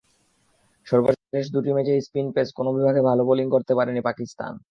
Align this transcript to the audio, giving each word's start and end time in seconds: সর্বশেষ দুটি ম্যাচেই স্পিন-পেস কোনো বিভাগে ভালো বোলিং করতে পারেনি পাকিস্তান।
সর্বশেষ 0.87 1.45
দুটি 1.53 1.71
ম্যাচেই 1.73 2.01
স্পিন-পেস 2.01 2.47
কোনো 2.53 2.69
বিভাগে 2.73 3.01
ভালো 3.01 3.21
বোলিং 3.25 3.47
করতে 3.49 3.73
পারেনি 3.75 4.01
পাকিস্তান। 4.01 4.53